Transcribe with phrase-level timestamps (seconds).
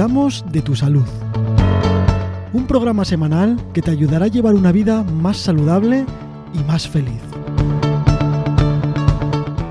[0.00, 1.04] cuidamos de tu salud.
[2.54, 6.06] Un programa semanal que te ayudará a llevar una vida más saludable
[6.54, 7.20] y más feliz.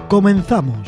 [0.08, 0.88] Comenzamos.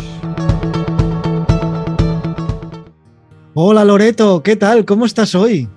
[3.55, 4.85] Hola Loreto, ¿qué tal?
[4.85, 5.67] ¿Cómo estás hoy?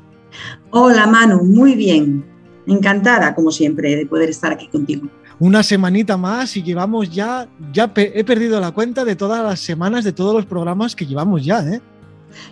[0.70, 2.22] Hola Manu, muy bien.
[2.66, 5.08] Encantada, como siempre, de poder estar aquí contigo.
[5.38, 10.04] Una semanita más y llevamos ya, ya he perdido la cuenta de todas las semanas,
[10.04, 11.80] de todos los programas que llevamos ya, ¿eh?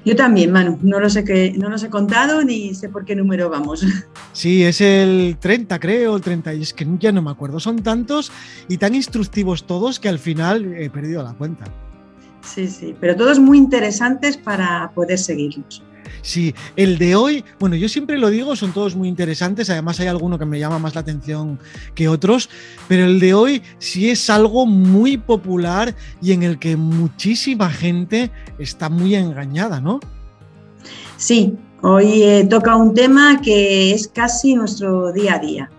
[0.05, 3.49] Yo también, Manu, no los, he, no los he contado ni sé por qué número
[3.51, 3.85] vamos.
[4.33, 7.61] Sí, es el 30 creo, el 30, y es que ya no me acuerdo.
[7.61, 8.33] Son tantos
[8.69, 11.65] y tan instructivos todos que al final he perdido la cuenta.
[12.43, 15.83] Sí, sí, pero todos muy interesantes para poder seguirlos.
[16.21, 20.09] Sí, el de hoy, bueno, yo siempre lo digo, son todos muy interesantes, además hay
[20.09, 21.59] alguno que me llama más la atención
[21.95, 22.49] que otros,
[22.89, 28.31] pero el de hoy sí es algo muy popular y en el que muchísima gente
[28.59, 30.01] está muy engañada, ¿no?
[31.17, 35.71] Sí, hoy eh, toca un tema que es casi nuestro día a día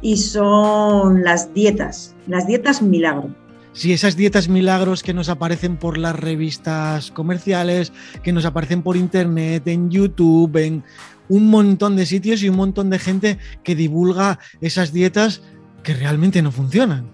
[0.00, 3.34] y son las dietas, las dietas milagro
[3.72, 8.96] si esas dietas milagros que nos aparecen por las revistas comerciales, que nos aparecen por
[8.96, 10.84] internet, en YouTube, en
[11.28, 15.42] un montón de sitios y un montón de gente que divulga esas dietas
[15.82, 17.10] que realmente no funcionan.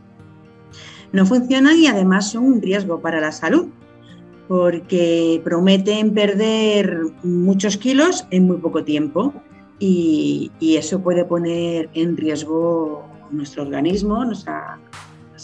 [1.12, 3.68] No funcionan y además son un riesgo para la salud,
[4.48, 9.32] porque prometen perder muchos kilos en muy poco tiempo
[9.78, 14.78] y, eso puede poner en riesgo nuestro organismo, nuestra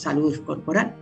[0.02, 0.94] salud corporal.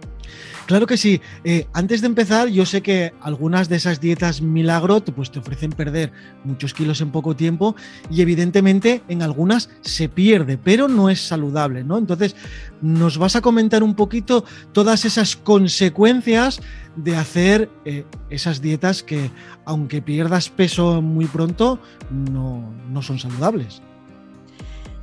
[0.70, 1.20] Claro que sí.
[1.42, 5.72] Eh, antes de empezar, yo sé que algunas de esas dietas milagro pues, te ofrecen
[5.72, 6.12] perder
[6.44, 7.74] muchos kilos en poco tiempo
[8.08, 11.98] y evidentemente en algunas se pierde, pero no es saludable, ¿no?
[11.98, 12.36] Entonces,
[12.82, 16.60] nos vas a comentar un poquito todas esas consecuencias
[16.94, 19.32] de hacer eh, esas dietas que,
[19.64, 21.80] aunque pierdas peso muy pronto,
[22.10, 23.82] no, no son saludables.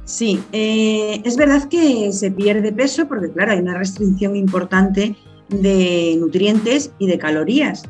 [0.07, 5.17] Sí, eh, es verdad que se pierde peso porque, claro, hay una restricción importante
[5.49, 7.83] de nutrientes y de calorías,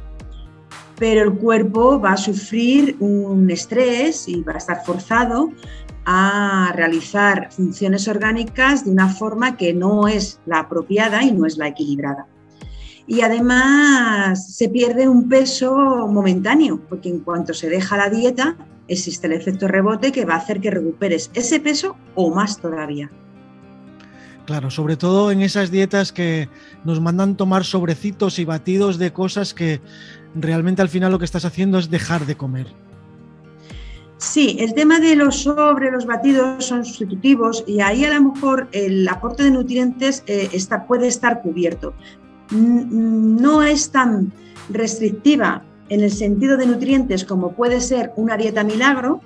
[0.97, 5.51] pero el cuerpo va a sufrir un estrés y va a estar forzado
[6.05, 11.59] a realizar funciones orgánicas de una forma que no es la apropiada y no es
[11.59, 12.25] la equilibrada.
[13.05, 19.27] Y además se pierde un peso momentáneo, porque en cuanto se deja la dieta, existe
[19.27, 23.09] el efecto rebote que va a hacer que recuperes ese peso o más todavía.
[24.45, 26.47] Claro, sobre todo en esas dietas que
[26.85, 29.81] nos mandan tomar sobrecitos y batidos de cosas que
[30.35, 32.67] realmente al final lo que estás haciendo es dejar de comer.
[34.19, 38.67] Sí, el tema de los sobre, los batidos son sustitutivos y ahí a lo mejor
[38.71, 41.93] el aporte de nutrientes eh, está, puede estar cubierto.
[42.49, 44.31] No es tan
[44.69, 49.21] restrictiva en el sentido de nutrientes como puede ser una dieta milagro,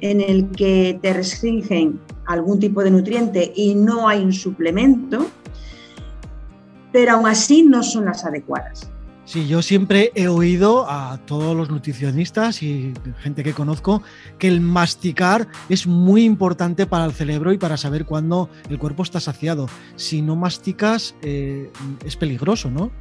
[0.00, 5.26] en el que te restringen algún tipo de nutriente y no hay un suplemento,
[6.92, 8.90] pero aún así no son las adecuadas.
[9.26, 14.02] Sí, yo siempre he oído a todos los nutricionistas y gente que conozco
[14.38, 19.02] que el masticar es muy importante para el cerebro y para saber cuándo el cuerpo
[19.02, 19.68] está saciado.
[19.96, 21.72] Si no masticas eh,
[22.04, 22.92] es peligroso, ¿no?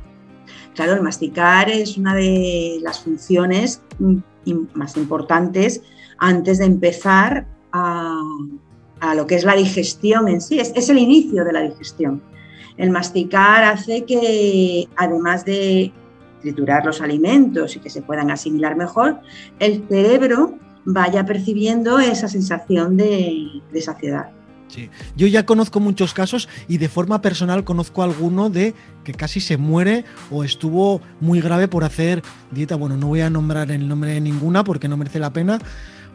[0.75, 3.81] Claro, el masticar es una de las funciones
[4.74, 5.81] más importantes
[6.18, 8.22] antes de empezar a,
[9.16, 12.22] lo que es la digestión en sí, es, el inicio de la digestión.
[12.75, 15.94] El masticar hace que, además de
[16.41, 19.22] triturar los alimentos y que se puedan asimilar mejor,
[19.59, 24.34] el cerebro vaya percibiendo esa sensación de saciedad.
[25.16, 29.58] Yo ya conozco muchos casos y de forma personal conozco alguno de que casi se
[29.58, 32.22] muere o estuvo muy grave por hacer
[32.52, 32.76] dieta.
[32.76, 35.59] Bueno, no voy a nombrar el nombre de ninguna porque no merece la pena,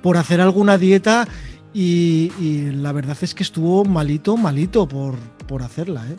[0.03, 1.27] por hacer alguna dieta
[1.73, 2.31] y,
[2.73, 5.15] la verdad es que estuvo malito, malito por,
[5.47, 6.05] por hacerla.
[6.09, 6.17] ¿eh?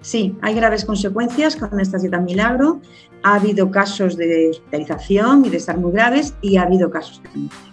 [0.00, 2.80] Sí, hay graves consecuencias con esta dieta milagro.
[3.22, 7.69] Ha habido casos de hospitalización y de estar muy graves y ha habido casos de.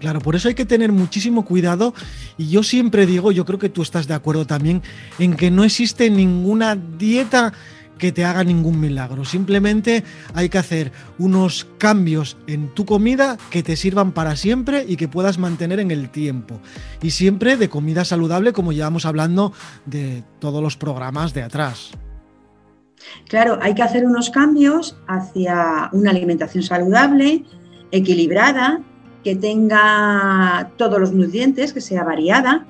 [0.00, 1.94] Claro, por eso hay que tener muchísimo cuidado
[2.38, 4.82] y yo siempre digo, yo creo que tú estás de acuerdo también,
[5.18, 7.52] en que no existe ninguna dieta
[7.98, 9.24] que te haga ningún milagro.
[9.24, 10.02] Simplemente
[10.34, 15.06] hay que hacer unos cambios en tu comida que te sirvan para siempre y que
[15.06, 16.60] puedas mantener en el tiempo.
[17.02, 19.52] Y siempre de comida saludable, como llevamos hablando
[19.84, 21.90] de todos los programas de atrás.
[23.28, 27.44] Claro, hay que hacer unos cambios hacia una alimentación saludable,
[27.92, 28.80] equilibrada,
[29.22, 32.66] que tenga todos los nutrientes, que sea variada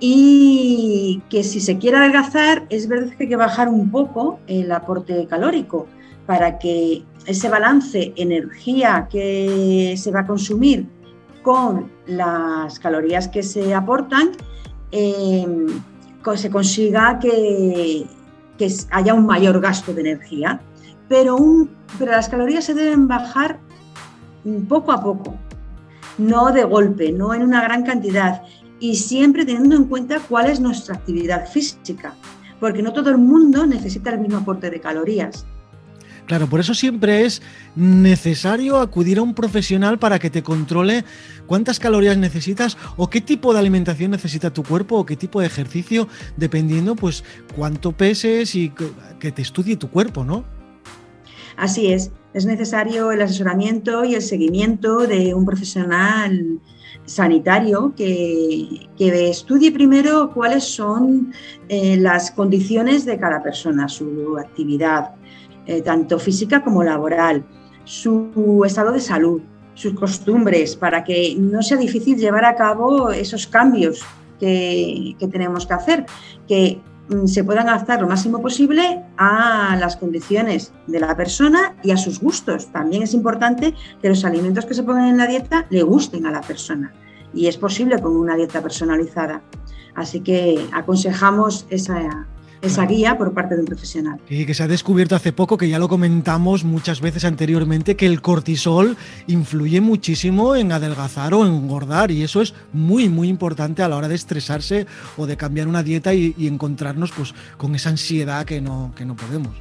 [0.00, 4.72] y que si se quiere adelgazar es verdad que hay que bajar un poco el
[4.72, 5.86] aporte calórico,
[6.26, 10.86] para que ese balance energía que se va a consumir
[11.42, 14.32] con las calorías que se aportan,
[14.92, 15.66] eh,
[16.36, 18.06] se consiga que,
[18.90, 20.60] haya un mayor gasto de energía.
[21.08, 21.36] Pero
[21.98, 23.58] las calorías se deben bajar
[24.68, 25.34] poco a poco,
[26.18, 28.42] no de golpe, no en una gran cantidad
[28.80, 32.14] y siempre teniendo en cuenta cuál es nuestra actividad física,
[32.58, 35.46] porque no todo el mundo necesita el mismo aporte de calorías.
[36.26, 37.42] Claro, por eso siempre es
[37.74, 41.04] necesario acudir a un profesional para que te controle
[41.46, 45.46] cuántas calorías necesitas o qué tipo de alimentación necesita tu cuerpo o qué tipo de
[45.46, 47.24] ejercicio, dependiendo pues
[47.56, 48.72] cuánto peses y
[49.18, 50.44] que te estudie tu cuerpo, ¿no?
[51.62, 56.58] Así es, es necesario el asesoramiento y el seguimiento de un profesional
[57.04, 61.32] sanitario que, estudie primero cuáles son
[61.68, 65.14] eh, las condiciones de cada persona, su actividad,
[65.66, 67.44] eh, tanto física como laboral,
[67.84, 69.40] su estado de salud,
[69.74, 74.02] sus costumbres, para que no sea difícil llevar a cabo esos cambios
[74.40, 76.06] que, que tenemos que hacer,
[76.48, 76.80] que
[77.26, 82.20] se puedan adaptar lo máximo posible a las condiciones de la persona y a sus
[82.20, 82.72] gustos.
[82.72, 86.30] También es importante que los alimentos que se pongan en la dieta le gusten a
[86.30, 86.92] la persona
[87.34, 89.42] y es posible con una dieta personalizada.
[89.94, 92.26] Así que aconsejamos esa,
[92.62, 94.20] esa guía por parte de un profesional.
[94.30, 98.06] Y que se ha descubierto hace poco, que ya lo comentamos muchas veces anteriormente, que
[98.06, 103.88] el cortisol influye muchísimo en adelgazar o engordar y eso es muy, muy importante a
[103.88, 104.86] la hora de estresarse
[105.16, 109.16] o de cambiar una dieta y, encontrarnos pues, con esa ansiedad que no, que no
[109.16, 109.56] podemos.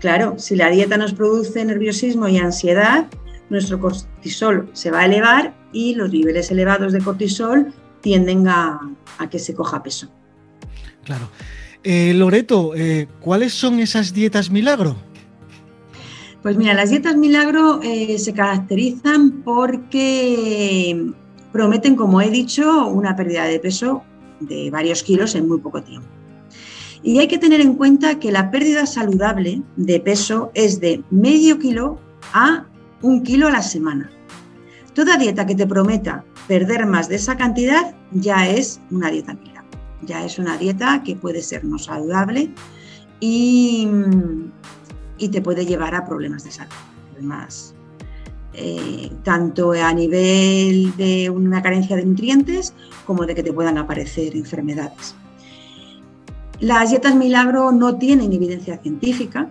[0.00, 3.06] Claro, si la dieta nos produce nerviosismo y ansiedad,
[3.50, 8.80] nuestro cortisol se va a elevar y los niveles elevados de cortisol tienden a,
[9.18, 10.08] a que se coja peso.
[11.04, 11.28] Claro.
[11.88, 14.96] Eh, Loreto, eh, ¿cuáles son esas dietas milagro?
[16.42, 21.12] Pues mira, las dietas milagro eh, se caracterizan porque
[21.52, 24.02] prometen, como he dicho, una pérdida de peso
[24.40, 26.08] de varios kilos en muy poco tiempo.
[27.04, 31.60] Y hay que tener en cuenta que la pérdida saludable de peso es de medio
[31.60, 32.00] kilo
[32.32, 32.66] a
[33.00, 34.10] un kilo a la semana.
[34.92, 39.55] Toda dieta que te prometa perder más de esa cantidad ya es una dieta milagro
[40.02, 42.50] ya es una dieta que puede ser no saludable
[43.20, 43.88] y,
[45.30, 46.72] te puede llevar a problemas de salud.
[47.14, 47.74] Además,
[48.52, 52.74] eh, tanto a nivel de una carencia de nutrientes
[53.06, 55.14] como de que te puedan aparecer enfermedades.
[56.60, 59.50] Las dietas milagro no tienen evidencia científica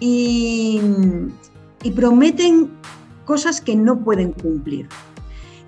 [0.00, 0.80] y
[1.94, 2.70] prometen
[3.24, 4.88] cosas que no pueden cumplir.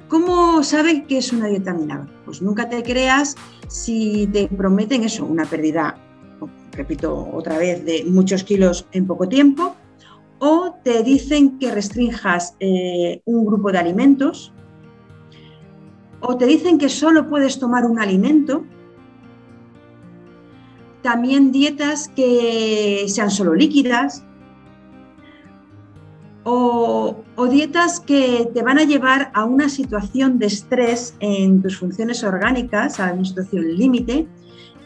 [0.09, 2.09] ¿Cómo sabes que es una dieta milagro?
[2.25, 3.35] Pues nunca te creas
[3.67, 5.99] si te prometen eso, una pérdida,
[6.73, 9.75] repito otra vez, de muchos kilos en poco tiempo,
[10.39, 14.53] o te dicen que restrinjas eh, un grupo de alimentos,
[16.21, 18.65] o te dicen que solo puedes tomar un alimento,
[21.03, 24.25] también dietas que sean solo líquidas,
[26.45, 27.06] o,
[27.45, 32.99] dietas que te van a llevar a una situación de estrés en tus funciones orgánicas,
[32.99, 34.27] a una situación límite,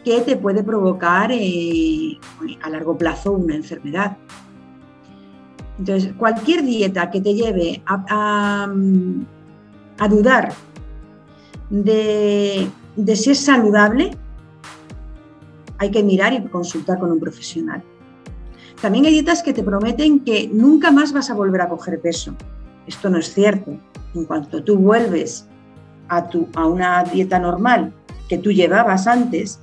[0.03, 2.19] que te puede provocar eh,
[2.61, 4.17] a largo plazo una enfermedad.
[5.79, 8.67] Entonces, cualquier dieta que te lleve a,
[10.09, 10.53] dudar
[11.69, 12.69] de
[13.15, 14.11] si es saludable,
[15.77, 17.81] hay que mirar y consultar con un profesional.
[18.81, 22.35] También hay dietas que te prometen que nunca más vas a volver a coger peso.
[22.87, 23.77] Esto no es cierto.
[24.15, 25.47] En cuanto tú vuelves
[26.07, 27.93] a, tu, a una dieta normal
[28.27, 29.59] que tú llevabas antes,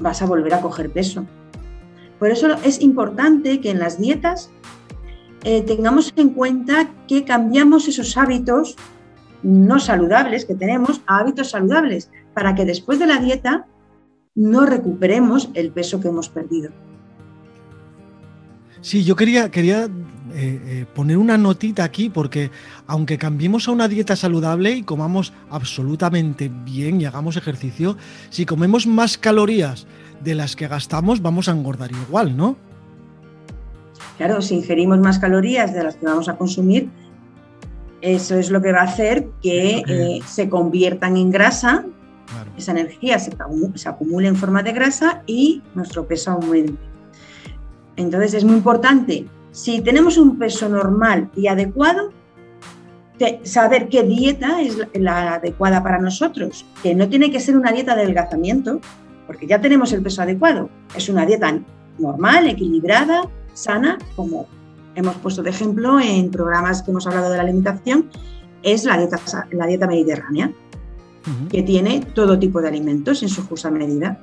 [0.00, 1.24] vas a volver a coger peso.
[2.18, 4.50] Por eso es importante que en las dietas
[5.44, 8.76] eh, tengamos en cuenta que cambiamos esos hábitos
[9.42, 13.66] no saludables que tenemos a hábitos saludables para que después de la dieta
[14.34, 16.70] no recuperemos el peso que hemos perdido.
[18.82, 19.88] Sí, yo quería, quería eh,
[20.34, 22.50] eh, poner una notita aquí porque
[22.88, 27.96] aunque cambiemos a una dieta saludable y comamos absolutamente bien y hagamos ejercicio,
[28.28, 29.86] si comemos más calorías
[30.24, 32.56] de las que gastamos vamos a engordar igual, ¿no?
[34.18, 36.88] Claro, si ingerimos más calorías de las que vamos a consumir,
[38.00, 41.84] eso es lo que va a hacer que eh, se conviertan en grasa,
[42.58, 43.32] esa energía se,
[43.74, 46.91] se acumule en forma de grasa y nuestro peso aumente.
[47.96, 52.10] Entonces es muy importante, si tenemos un peso normal y adecuado,
[53.44, 57.94] saber qué dieta es la adecuada para nosotros, que no tiene que ser una dieta
[57.94, 58.80] de adelgazamiento,
[59.26, 60.68] porque ya tenemos el peso adecuado.
[60.96, 61.60] Es una dieta
[61.98, 63.22] normal, equilibrada,
[63.52, 64.46] sana, como
[64.94, 68.10] hemos puesto de ejemplo en programas que hemos hablado de la alimentación,
[68.62, 69.18] es la dieta,
[69.52, 70.52] la dieta mediterránea,
[71.50, 74.20] que tiene todo tipo de alimentos en su justa medida.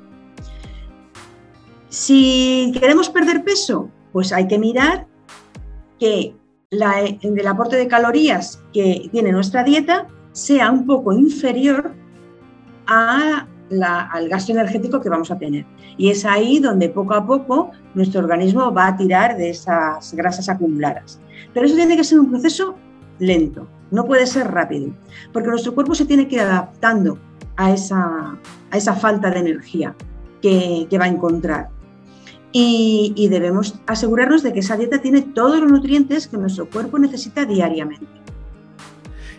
[1.89, 5.08] Si queremos perder peso, pues hay que mirar
[6.00, 6.36] que
[6.69, 11.93] el aporte de calorías que tiene nuestra dieta sea un poco inferior
[12.86, 15.65] al gasto energético que vamos a tener.
[15.98, 20.48] Y es ahí donde poco a poco nuestro organismo va a tirar de esas grasas
[20.48, 21.19] acumuladas.
[21.55, 22.75] Pero eso tiene que ser un proceso
[23.17, 24.93] lento, no puede ser rápido,
[25.34, 27.17] porque nuestro cuerpo se tiene que ir adaptando
[27.58, 29.96] a esa, falta de energía
[30.41, 31.69] que va a encontrar
[32.51, 37.46] y, debemos asegurarnos de que esa dieta tiene todos los nutrientes que nuestro cuerpo necesita
[37.46, 38.08] diariamente.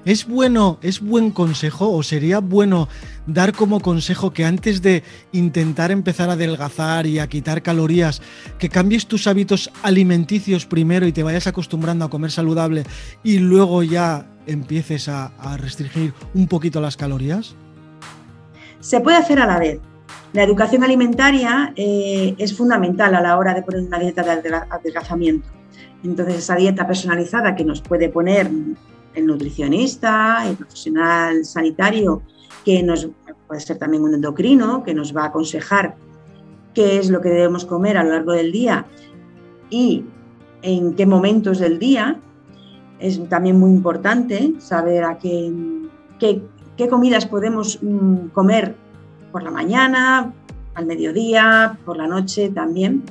[0.04, 2.88] ¿Es bueno, es buen consejo o sería bueno
[3.26, 5.02] dar como consejo que antes de
[5.32, 8.22] intentar empezar a adelgazar y a quitar calorías,
[8.58, 12.84] que cambies tus hábitos alimenticios primero y te vayas acostumbrando a comer saludable
[13.22, 17.54] y luego ya empieces a restringir un poquito las calorías?
[18.80, 19.80] Se puede hacer a la vez.
[20.32, 25.48] La educación alimentaria eh, es fundamental a la hora de poner una dieta de adelgazamiento.
[26.04, 28.48] Entonces, esa dieta personalizada que nos puede poner
[29.14, 32.22] el nutricionista, el profesional sanitario,
[32.64, 33.08] que nos
[33.48, 35.96] puede ser también un endocrino, que nos va a aconsejar
[36.74, 38.86] qué es lo que debemos comer a lo largo del día
[39.68, 40.04] y
[40.62, 42.20] en qué momentos del día.
[43.00, 45.52] Es también muy importante saber a qué,
[46.20, 48.76] qué comidas podemos mm, comer
[49.30, 50.32] por la mañana,
[50.74, 53.04] al mediodía, por la noche también.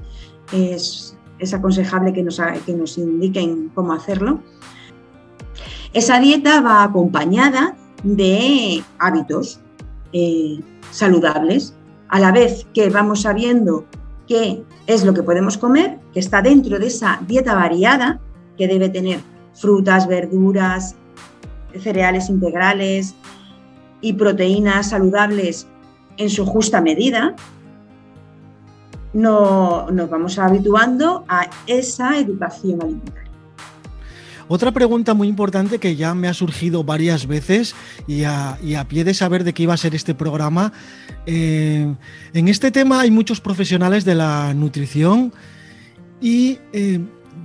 [0.52, 1.16] Es,
[1.54, 4.42] aconsejable que nos, que nos indiquen cómo hacerlo.
[5.94, 9.60] Esa dieta va acompañada de hábitos
[10.12, 10.60] eh,
[10.92, 11.74] saludables,
[12.10, 13.86] a la vez que vamos sabiendo
[14.28, 18.20] qué es lo que podemos comer, que está dentro de esa dieta variada,
[18.58, 19.20] que debe tener
[19.54, 20.96] frutas, verduras,
[21.80, 23.16] cereales integrales
[24.02, 25.68] y proteínas saludables
[26.20, 27.34] en su justa medida,
[29.14, 33.24] no, nos vamos habituando a esa educación alimentaria.
[34.50, 37.76] Otra pregunta muy importante que ya me ha surgido varias veces
[38.08, 38.58] y a,
[38.88, 40.74] pie de saber de qué iba a ser este programa,
[41.26, 41.96] eh,
[42.34, 45.32] en este tema hay muchos profesionales de la nutrición
[46.20, 47.00] y eh,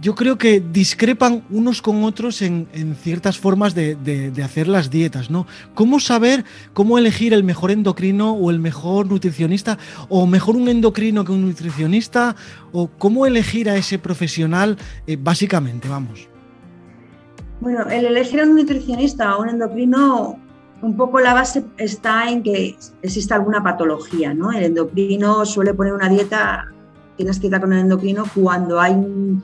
[0.05, 2.69] yo creo que discrepan unos con otros en,
[3.01, 5.47] ciertas formas de, hacer las dietas, ¿no?
[5.75, 9.79] ¿Cómo saber cómo elegir el mejor endocrino o el mejor nutricionista?
[10.11, 12.37] ¿O mejor un endocrino que un nutricionista?
[12.73, 14.77] ¿O cómo elegir a ese profesional
[15.07, 16.29] eh, básicamente, vamos?
[17.61, 20.39] Bueno, el elegir a un nutricionista o un endocrino,
[20.83, 24.53] un poco la base está en que exista alguna patología, ¿no?
[24.53, 26.67] El endocrino suele poner una dieta,
[27.17, 29.43] tienes cita con el endocrino cuando hay un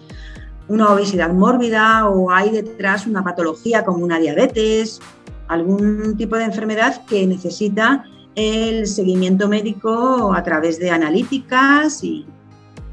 [0.70, 5.00] una obesidad mórbida o hay detrás una patología como una diabetes,
[5.48, 8.04] algún tipo de enfermedad que necesita
[8.36, 12.24] el seguimiento médico a través de analíticas y,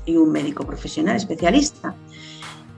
[0.07, 1.93] un médico profesional especialista.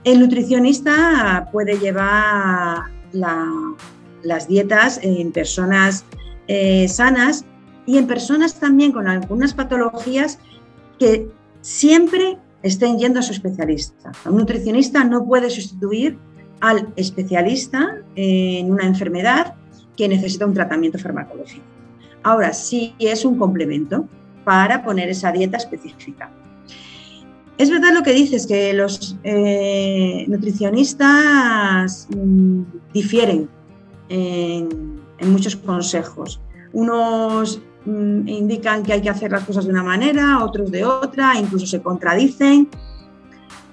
[0.02, 6.04] El nutricionista puede llevar las dietas en personas
[6.48, 7.44] eh, sanas
[7.86, 10.40] y en personas también con algunas patologías
[10.98, 11.28] que
[11.60, 14.12] siempre estén yendo a su especialista.
[14.26, 16.18] Un nutricionista no puede sustituir
[16.60, 19.54] al especialista en una enfermedad
[19.96, 21.64] que necesita un tratamiento farmacológico.
[22.22, 24.06] Ahora sí es un complemento
[24.44, 26.30] para poner esa dieta específica.
[27.56, 32.62] Es verdad lo que dices, que los eh, nutricionistas mm,
[32.94, 33.48] difieren
[34.08, 36.40] en, en muchos consejos.
[36.72, 41.38] Unos Mm, indican que hay que hacer las cosas de una manera, otros de otra,
[41.38, 42.68] incluso se contradicen.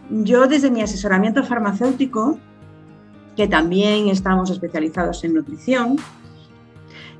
[0.10, 2.40] Yo desde mi asesoramiento farmacéutico,
[3.36, 5.98] que también estamos especializados en nutrición,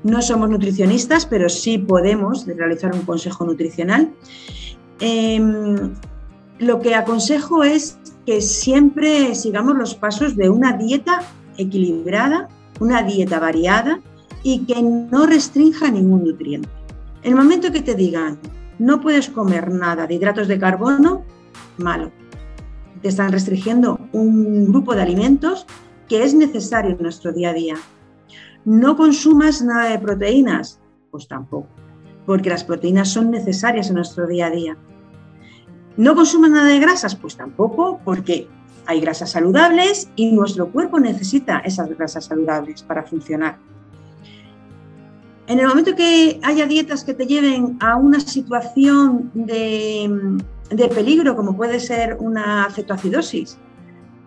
[0.02, 4.10] no somos nutricionistas, pero sí podemos realizar un consejo nutricional.
[5.00, 5.92] Em,
[6.58, 11.22] lo que aconsejo es que siempre sigamos los pasos de una dieta
[11.58, 12.48] equilibrada,
[12.80, 14.00] una dieta variada
[14.42, 16.77] y que no restrinja ningún nutriente.
[17.22, 18.38] El momento que te digan
[18.78, 21.24] no puedes comer nada de hidratos de carbono,
[21.78, 22.12] malo.
[23.02, 25.66] Te están restringiendo un grupo de alimentos
[26.08, 27.74] que es necesario en nuestro día a día.
[28.64, 31.68] No consumas nada de proteínas, pues tampoco,
[32.24, 34.76] porque las proteínas son necesarias en nuestro día a día.
[35.96, 38.48] No consumas nada de grasas, pues tampoco, porque
[38.86, 43.58] hay grasas saludables y nuestro cuerpo necesita esas grasas saludables para funcionar.
[45.48, 51.56] En el momento que haya dietas que te lleven a una situación de, peligro, como
[51.56, 53.56] puede ser una cetoacidosis,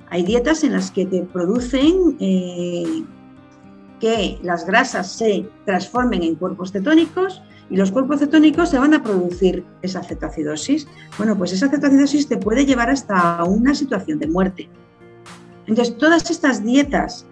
[0.09, 3.03] hay dietas en las que te producen eh,
[3.99, 9.03] que las grasas se transformen en cuerpos cetónicos y los cuerpos cetónicos se van a
[9.03, 10.87] producir esa cetoacidosis.
[11.19, 14.69] Bueno, pues esa cetoacidosis te puede llevar hasta una situación de muerte.
[15.67, 17.27] Entonces, todas estas dietas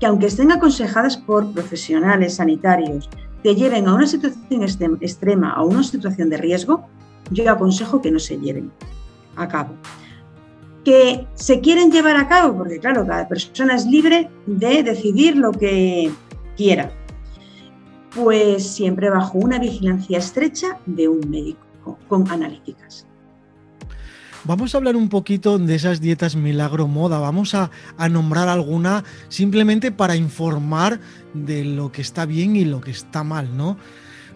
[0.00, 3.08] que aunque estén aconsejadas por profesionales sanitarios,
[3.42, 4.62] te lleven a una situación
[5.00, 6.86] extrema, a una situación de riesgo,
[7.30, 8.70] yo aconsejo que no se lleven
[9.36, 9.74] a cabo.
[10.84, 15.52] Que se quieren llevar a cabo, porque claro, cada persona es libre de decidir lo
[15.52, 16.10] que
[16.56, 16.90] quiera,
[18.14, 23.06] pues siempre bajo una vigilancia estrecha de un médico con analíticas.
[24.48, 27.18] Vamos a hablar un poquito de esas dietas milagro moda.
[27.18, 27.70] Vamos a,
[28.08, 31.00] nombrar alguna simplemente para informar
[31.34, 33.76] de lo que está bien y lo que está mal, ¿no?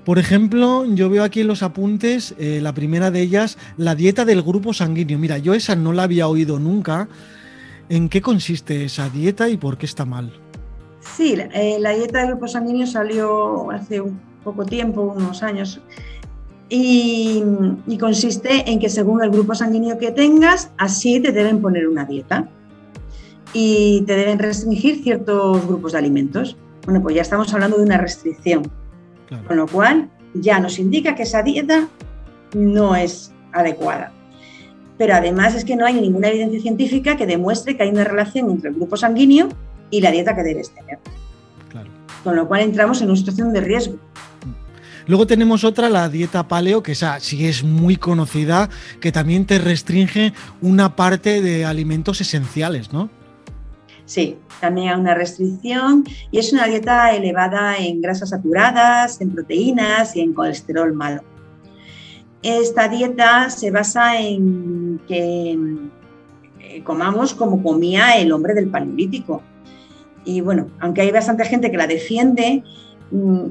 [0.04, 4.26] Por ejemplo, yo veo aquí en los apuntes eh, la primera de ellas, la dieta
[4.26, 5.18] del grupo sanguíneo.
[5.18, 7.08] Mira, yo esa no la había oído nunca.
[7.88, 10.30] ¿En qué consiste esa dieta y por qué está mal?
[11.00, 15.80] Sí, la, eh, la dieta del grupo sanguíneo salió hace un poco tiempo, unos años,
[16.74, 22.06] y, consiste en que según el grupo sanguíneo que tengas, así te deben poner una
[22.06, 22.48] dieta
[23.52, 26.56] y te deben restringir ciertos grupos de alimentos.
[26.86, 28.62] Bueno, pues ya estamos hablando de una restricción,
[29.46, 31.88] con lo cual ya nos indica que esa dieta
[32.54, 34.10] no es adecuada.
[34.96, 38.50] Pero además es que no hay ninguna evidencia científica que demuestre que hay una relación
[38.50, 39.50] entre el grupo sanguíneo
[39.90, 40.98] y la dieta que debes tener.
[42.24, 43.98] Con lo cual entramos en una situación de riesgo.
[45.06, 48.68] Luego tenemos otra, la dieta paleo, que esa sí es muy conocida,
[49.00, 53.10] que también te restringe una parte de alimentos esenciales, ¿no?
[54.04, 60.16] Sí, también hay una restricción y es una dieta elevada en grasas saturadas, en proteínas
[60.16, 61.22] y en colesterol malo.
[62.42, 65.56] Esta dieta se basa en que
[66.60, 69.42] eh, comamos como comía el hombre del paleolítico.
[70.24, 72.64] Y bueno, aunque hay bastante gente que la defiende,
[73.12, 73.46] mm,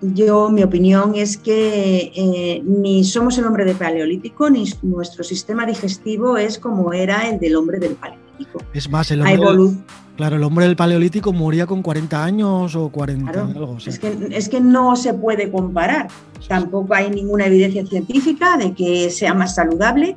[0.00, 5.66] yo, mi opinión es que eh, ni somos el hombre del paleolítico, ni nuestro sistema
[5.66, 8.60] digestivo es como era el del hombre del paleolítico.
[8.72, 9.76] Es más, el hombre,
[10.16, 13.78] claro, el hombre del paleolítico moría con 40 años o 40 algo.
[13.84, 16.08] Es, que, es que no se puede comparar.
[16.48, 20.16] Tampoco hay ninguna evidencia científica de que sea más saludable.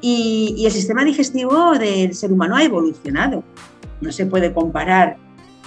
[0.00, 3.42] y el sistema digestivo del ser humano ha evolucionado.
[4.00, 5.16] No se puede comparar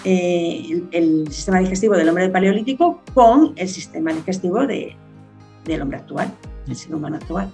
[0.04, 6.34] eh, el, sistema digestivo del hombre del paleolítico con el sistema digestivo del hombre actual,
[6.66, 7.52] del ser humano actual.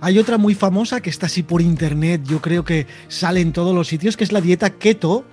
[0.00, 3.74] Hay otra muy famosa que está así por internet, yo creo que sale en todos
[3.74, 5.24] los sitios, que es la dieta keto,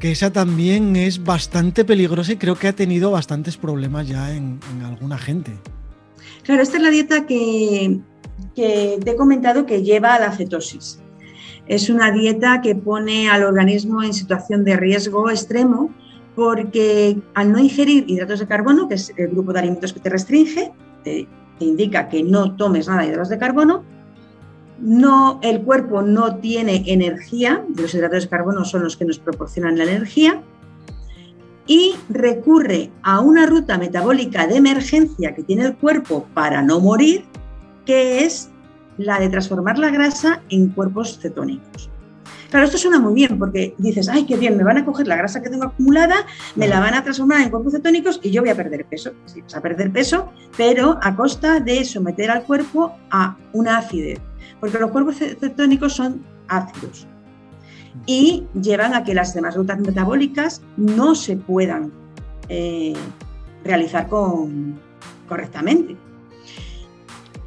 [0.00, 4.58] que esa también es bastante peligrosa y creo que ha tenido bastantes problemas ya en,
[4.84, 5.52] alguna gente.
[6.42, 8.00] Claro, esta es la dieta que,
[8.56, 10.98] que te he comentado que lleva a la cetosis.
[11.70, 15.94] Es una dieta que pone al organismo en situación de riesgo extremo
[16.34, 20.10] porque al no ingerir hidratos de carbono, que es el grupo de alimentos que te
[20.10, 20.72] restringe,
[21.04, 21.28] te,
[21.60, 23.84] indica que no tomes nada de hidratos de carbono,
[24.80, 29.78] no, el cuerpo no tiene energía, los hidratos de carbono son los que nos proporcionan
[29.78, 30.42] la energía,
[31.68, 37.26] y recurre a una ruta metabólica de emergencia que tiene el cuerpo para no morir,
[37.86, 38.49] que es
[39.00, 41.90] la de transformar la grasa en cuerpos cetónicos.
[42.50, 45.16] Claro, esto suena muy bien porque dices, ay, qué bien, me van a coger la
[45.16, 48.50] grasa que tengo acumulada, me la van a transformar en cuerpos cetónicos y yo voy
[48.50, 49.12] a perder peso.
[49.26, 54.18] Sí, vas a perder peso, pero a costa de someter al cuerpo a una acidez,
[54.58, 57.06] porque los cuerpos cetónicos son ácidos
[58.06, 61.92] y llevan a que las demás rutas metabólicas no se puedan
[62.48, 62.94] eh,
[63.64, 64.08] realizar
[65.28, 65.96] correctamente.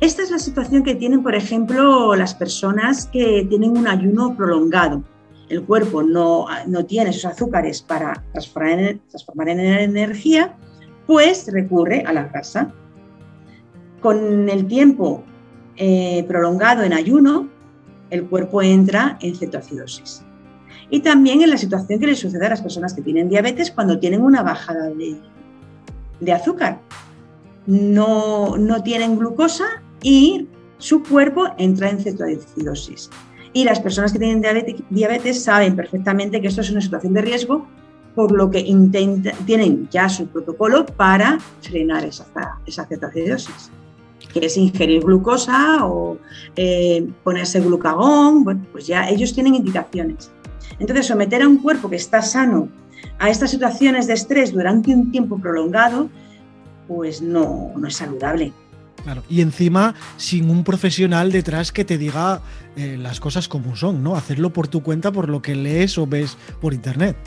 [0.03, 5.01] Esta es la situación que tienen, por ejemplo, las personas que tienen un ayuno prolongado.
[5.47, 10.57] El cuerpo no, no tiene esos azúcares para transformar en, transformar en energía,
[11.07, 12.73] pues recurre a la grasa.
[14.01, 15.23] Con el tiempo
[15.77, 17.47] eh, prolongado en ayuno,
[18.09, 20.25] el cuerpo entra en cetoacidosis.
[20.89, 23.97] Y también en la situación que le sucede a las personas que tienen diabetes cuando
[23.97, 25.15] tienen una bajada de,
[26.19, 26.81] de azúcar.
[27.65, 33.09] No, no tienen glucosa y su cuerpo entra en cetoacidosis.
[33.53, 34.43] Y las personas que tienen
[34.89, 37.67] diabetes, saben perfectamente que esto es una situación de riesgo,
[38.15, 38.63] por lo que
[39.45, 42.27] tienen ya su protocolo para frenar esa,
[42.65, 43.71] esa cetoacidosis,
[44.31, 46.17] que es ingerir glucosa o
[46.55, 50.31] eh, ponerse glucagón, bueno, pues ya ellos tienen indicaciones.
[50.79, 52.69] Entonces, someter a un cuerpo que está sano
[53.19, 56.09] a estas situaciones de estrés durante un tiempo prolongado
[56.87, 58.53] pues no, no es saludable.
[59.03, 59.23] Claro.
[59.29, 62.41] Y encima, sin un profesional detrás que te diga
[62.75, 64.15] eh, las cosas como son, ¿no?
[64.15, 67.17] Hacerlo por tu cuenta, por lo que lees o ves por internet.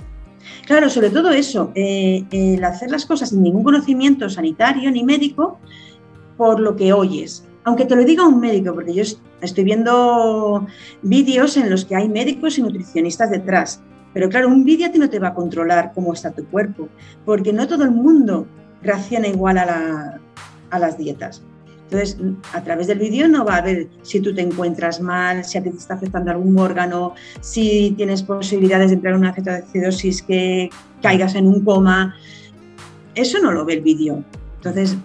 [0.64, 5.58] Claro, sobre todo eso, eh, el hacer las cosas sin ningún conocimiento sanitario ni médico,
[6.36, 7.44] por lo que oyes.
[7.64, 9.02] Aunque te lo diga un médico, porque yo
[9.40, 10.66] estoy viendo
[11.02, 13.82] vídeos en los que hay médicos y nutricionistas detrás.
[14.14, 16.88] Pero claro, un vídeo a ti no te va a controlar cómo está tu cuerpo,
[17.24, 18.46] porque no todo el mundo
[18.82, 20.20] reacciona igual a,
[20.70, 21.42] a las dietas.
[21.90, 22.18] Entonces,
[22.52, 25.62] a través del vídeo no va a ver si tú te encuentras mal, si a
[25.62, 30.68] ti te está afectando algún órgano, si tienes posibilidades de entrar en una cetoacidosis que
[31.00, 32.16] caigas en un coma.
[33.14, 34.24] Eso no lo ve el vídeo.
[34.56, 34.96] Entonces,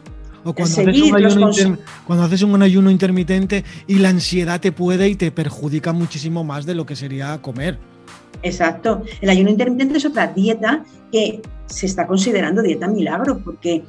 [0.44, 1.70] o cuando haces,
[2.08, 6.66] cuando haces, un ayuno intermitente y la ansiedad te puede y te perjudica muchísimo más
[6.66, 7.78] de lo que sería comer.
[8.42, 9.04] Exacto.
[9.22, 13.84] El ayuno intermitente es otra dieta que se está considerando dieta milagro porque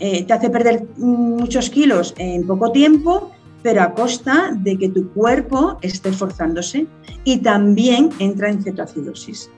[0.00, 3.32] eh, te hace perder muchos kilos en poco tiempo,
[3.62, 6.86] pero a costa de que tu cuerpo esté esforzándose
[7.24, 9.50] y también entra en cetoacidosis.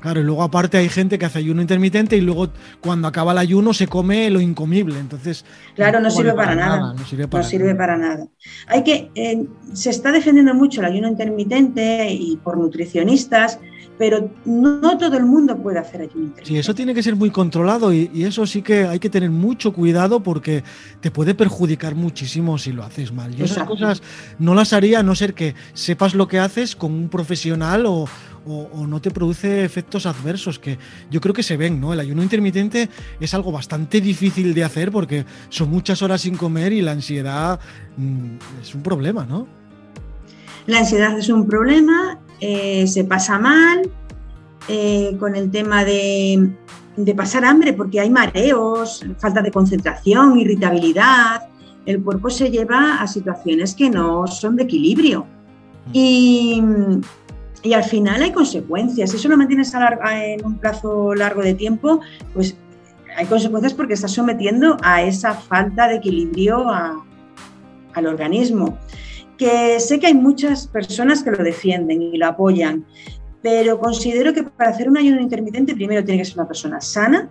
[0.00, 0.20] Claro.
[0.20, 2.48] y luego aparte hay gente que hace ayuno intermitente y luego
[2.80, 4.98] cuando acaba el ayuno se come lo incomible.
[4.98, 5.44] Entonces.
[5.74, 7.04] Claro, no, sirve para, nada, No
[7.42, 8.26] sirve para, nada.
[8.68, 9.10] Hay que.
[9.14, 13.58] Eh, se está defendiendo mucho el ayuno intermitente y por nutricionistas
[13.98, 16.46] pero no todo el mundo puede hacer ayuno intermitente.
[16.46, 19.72] Sí, eso tiene que ser muy controlado y, eso sí que hay que tener mucho
[19.72, 20.62] cuidado porque
[21.00, 23.34] te puede perjudicar muchísimo si lo haces mal.
[23.34, 24.02] Yo esas cosas
[24.38, 28.08] no las haría a no ser que sepas lo que haces con un profesional o,
[28.86, 30.78] no te produce efectos adversos que
[31.10, 31.92] yo creo que se ven, ¿no?
[31.92, 32.88] El ayuno intermitente
[33.20, 37.60] es algo bastante difícil de hacer porque son muchas horas sin comer y la ansiedad
[37.98, 39.46] mm, es un problema, ¿no?
[40.66, 43.90] La ansiedad es un problema eh, se pasa mal
[44.68, 46.50] eh, con el tema de,
[47.16, 51.48] pasar hambre porque hay mareos, falta de concentración, irritabilidad.
[51.86, 55.26] El cuerpo se lleva a situaciones que no son de equilibrio.
[55.92, 56.62] Y,
[57.74, 59.10] al final hay consecuencias.
[59.10, 62.00] Si eso lo mantienes en un plazo largo de tiempo,
[62.34, 62.56] pues
[63.16, 68.78] hay consecuencias porque estás sometiendo a esa falta de equilibrio al organismo
[69.38, 72.84] que sé que hay muchas personas que lo defienden y lo apoyan,
[73.40, 77.30] pero considero que para hacer un ayuno intermitente primero tiene que ser una persona sana.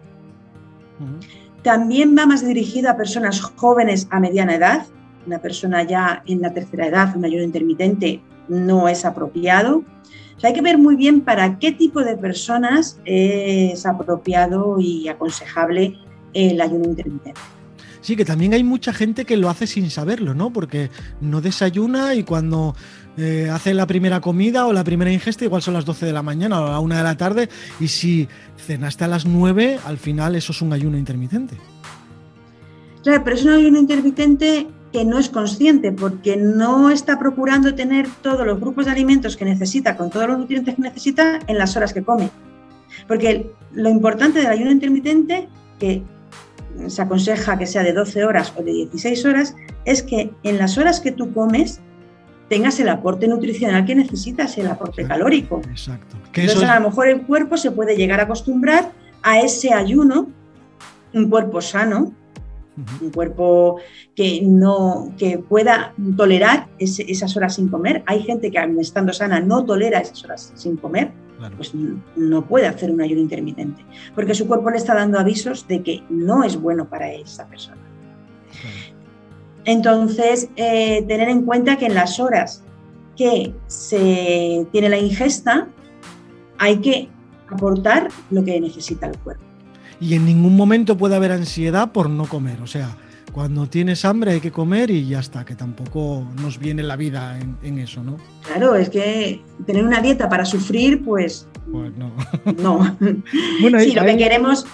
[1.63, 4.85] También va más dirigido a personas jóvenes a mediana edad.
[5.25, 9.83] Una persona ya en la tercera edad, un ayuno intermitente no es apropiado.
[10.41, 15.99] hay que ver muy bien para qué tipo de personas es apropiado y aconsejable
[16.33, 17.56] el ayuno intermitente.
[18.07, 20.53] Sí, que también hay mucha gente que lo hace sin saberlo, ¿no?
[20.53, 20.89] Porque
[21.19, 22.73] no desayuna y cuando
[23.17, 26.23] eh, hace la primera comida o la primera ingesta, igual son las 12 de la
[26.23, 27.49] mañana o la 1 de la tarde,
[27.81, 28.29] y si
[28.65, 31.57] cenaste a las 9, al final eso es un ayuno intermitente.
[33.03, 38.07] Claro, pero es un ayuno intermitente que no es consciente porque no está procurando tener
[38.21, 41.75] todos los grupos de alimentos que necesita, con todos los nutrientes que necesita, en las
[41.75, 42.29] horas que come.
[43.05, 46.03] Porque lo importante del ayuno intermitente, que
[46.87, 50.77] se aconseja que sea de 12 horas o de 16 horas, es que en las
[50.77, 51.81] horas que tú comes
[52.49, 55.61] tengas el aporte nutricional que necesitas, el aporte calórico.
[55.69, 56.17] Exacto.
[56.33, 60.27] Entonces, a lo mejor el cuerpo se puede llegar a acostumbrar a ese ayuno,
[61.13, 62.13] un cuerpo sano,
[63.01, 63.77] un cuerpo
[64.15, 68.03] que no que pueda tolerar esas horas sin comer.
[68.05, 71.11] Hay gente que estando sana no tolera esas horas sin comer
[71.55, 71.73] pues
[72.15, 76.03] no puede hacer un ayuno intermitente, porque su cuerpo le está dando avisos de que
[76.09, 77.77] no es bueno para esa persona.
[79.65, 82.63] Entonces, eh, tener en cuenta que en las horas
[83.17, 85.67] que se tiene la ingesta,
[86.57, 87.09] hay que
[87.49, 89.43] aportar lo que necesita el cuerpo.
[89.99, 92.95] Y en ningún momento puede haber ansiedad por no comer, o sea,
[93.37, 97.37] cuando tienes hambre hay que comer y ya está, que tampoco nos viene la vida
[97.61, 98.17] en, eso, ¿no?
[98.41, 101.47] Claro, es que tener una dieta para sufrir, pues.
[101.71, 102.11] Pues no.
[102.59, 102.97] No.
[103.61, 104.65] bueno, lo que queremos.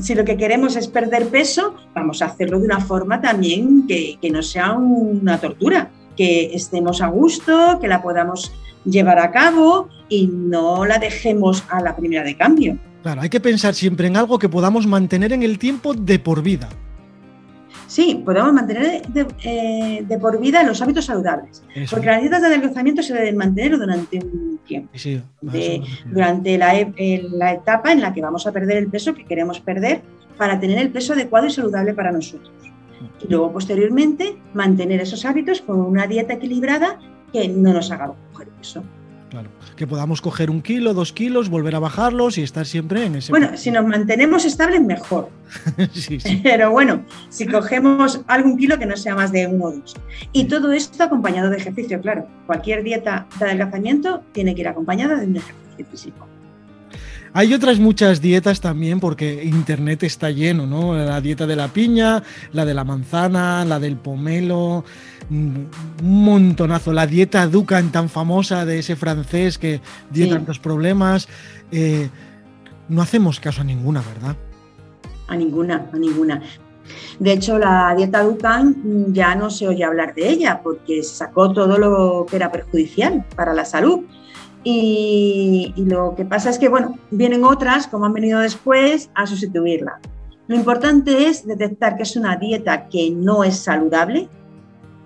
[0.00, 4.16] Si lo que queremos es perder peso, vamos a hacerlo de una forma también que,
[4.18, 8.50] que no sea una tortura, que estemos a gusto, que la podamos
[8.86, 12.78] llevar a cabo y no la dejemos a la primera de cambio.
[13.02, 16.42] Claro, hay que pensar siempre en algo que podamos mantener en el tiempo de por
[16.42, 16.70] vida
[17.94, 19.02] sí, podemos mantener
[19.44, 21.62] eh, de, por vida los hábitos saludables.
[21.88, 24.90] Porque las dietas de adelgazamiento se deben mantener durante un tiempo.
[26.06, 30.02] durante e, la, etapa en la que vamos a perder el peso que queremos perder
[30.36, 32.52] para tener el peso adecuado y saludable para nosotros.
[33.22, 36.98] Y luego, posteriormente, mantener esos hábitos con una dieta equilibrada
[37.32, 38.82] que no nos haga coger peso.
[39.34, 43.16] Claro, que podamos coger un kilo, dos kilos, volver a bajarlos y estar siempre en
[43.16, 43.32] ese.
[43.32, 45.28] Bueno, si nos mantenemos estables, mejor.
[45.92, 46.40] sí, sí.
[46.40, 49.96] Pero bueno, si cogemos algún kilo que no sea más de uno o dos.
[50.32, 52.28] Y todo esto acompañado de ejercicio, claro.
[52.46, 56.28] Cualquier dieta de adelgazamiento tiene que ir acompañada de un ejercicio físico.
[57.36, 60.94] Hay otras muchas dietas también porque Internet está lleno, ¿no?
[60.94, 64.84] La dieta de la piña, la de la manzana, la del pomelo,
[65.30, 65.68] un
[66.00, 66.92] montonazo.
[66.92, 71.26] La dieta Dukan tan famosa de ese francés que dio tantos problemas.
[71.72, 72.08] Eh,
[72.88, 74.36] no hacemos caso a ninguna, ¿verdad?
[75.26, 76.40] A ninguna, a ninguna.
[77.18, 81.78] De hecho, la dieta Dukan ya no se oye hablar de ella porque sacó todo
[81.78, 84.04] lo que era perjudicial para la salud.
[84.64, 90.00] Y, lo que pasa es que, bueno, vienen otras, como han venido después, a sustituirla.
[90.48, 94.28] Lo importante es detectar que es una dieta que no es saludable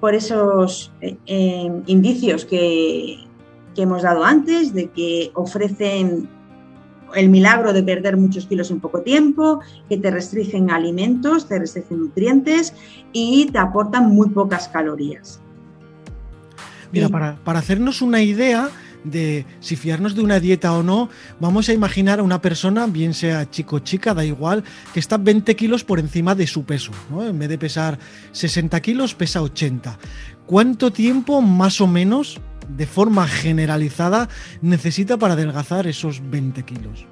[0.00, 3.18] por esos eh, eh, indicios que,
[3.74, 6.28] que hemos dado antes, de que ofrecen
[7.14, 12.00] el milagro de perder muchos kilos en poco tiempo, que te restringen alimentos, te restringen
[12.00, 12.74] nutrientes
[13.12, 15.40] y te aportan muy pocas calorías.
[16.92, 18.70] Mira, para, para, hacernos una idea,
[19.04, 21.08] de si fiarnos de una dieta o no,
[21.40, 25.16] vamos a imaginar a una persona, bien sea chico o chica, da igual, que está
[25.16, 26.92] 20 kilos por encima de su peso.
[27.20, 27.98] En vez de pesar
[28.32, 29.98] 60 kilos, pesa 80.
[30.46, 34.28] ¿Cuánto tiempo más o menos, de forma generalizada,
[34.62, 37.06] necesita para adelgazar esos 20 kilos?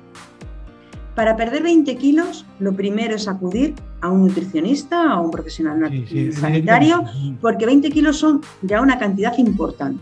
[1.14, 5.90] Para perder 20 kilos, lo primero es acudir a un nutricionista, a un profesional
[6.32, 7.04] sanitario,
[7.40, 9.98] porque 20 kilos son ya una cantidad importante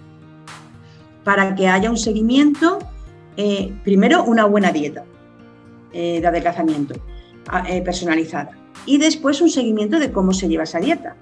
[1.24, 2.78] para que haya un seguimiento,
[3.36, 5.04] eh, primero una buena dieta
[5.92, 6.94] eh, de adelgazamiento
[7.68, 8.52] eh, personalizada
[8.86, 11.16] y después un seguimiento de cómo se lleva esa dieta.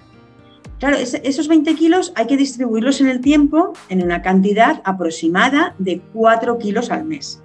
[0.79, 6.01] Claro, esos 20 kilos hay que distribuirlos en el tiempo en una cantidad aproximada de
[6.11, 7.41] 4 kilos al mes.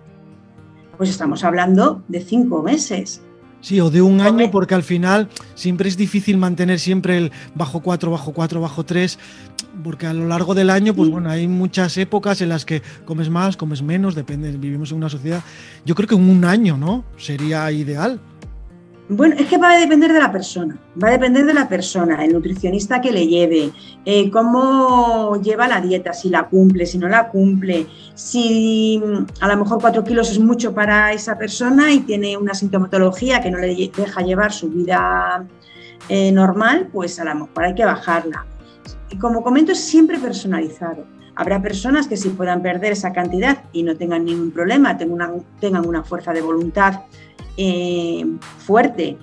[0.97, 3.23] Pues estamos hablando de 5 meses.
[3.61, 7.81] Sí, o de un año, porque al final siempre es difícil mantener siempre el bajo
[7.81, 9.18] 4, bajo 4, bajo 3
[9.83, 13.31] porque a lo largo del año, pues bueno, hay muchas épocas en las que comes
[13.31, 15.42] más, comes menos, depende, vivimos en una sociedad.
[15.85, 17.05] Yo creo que un año, ¿no?
[17.16, 18.21] Sería ideal.
[19.11, 22.23] Bueno, es que va a depender de la persona, va a depender de la persona,
[22.23, 23.73] el nutricionista que le lleve,
[24.05, 29.03] eh, cómo lleva la dieta, si la cumple, si no la cumple, si
[29.40, 33.51] a lo mejor cuatro kilos es mucho para esa persona y tiene una sintomatología que
[33.51, 35.47] no le deja llevar su vida
[36.11, 38.44] eh, normal, pues a lo mejor hay que bajarla
[39.16, 41.05] como comento, es siempre personalizado.
[41.38, 45.33] Habrá personas que si puedan perder esa cantidad y no tengan ningún problema, tengan una,
[45.61, 47.03] tengan una fuerza de voluntad
[47.57, 48.27] eh,
[48.59, 49.16] fuerte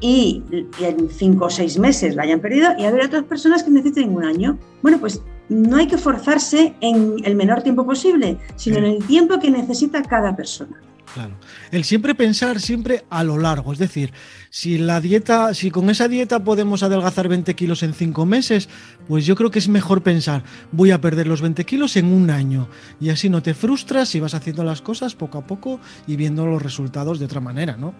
[0.00, 0.42] y,
[0.80, 4.24] en cinco o seis meses la hayan perdido, y habrá otras personas que necesiten un
[4.24, 4.58] año.
[4.82, 9.38] Bueno, pues no hay que forzarse en el menor tiempo posible, sino en el tiempo
[9.38, 10.80] que necesita cada persona.
[11.14, 11.34] Claro.
[11.70, 14.12] El siempre pensar siempre a lo largo, es decir,
[14.48, 18.68] si la dieta, si con esa dieta podemos adelgazar 20 kilos en 5 meses,
[19.08, 22.30] pues yo creo que es mejor pensar, voy a perder los 20 kilos en un
[22.30, 22.68] año.
[22.98, 26.46] Y así no te frustras y vas haciendo las cosas poco a poco y viendo
[26.46, 27.94] los resultados de otra manera, ¿no?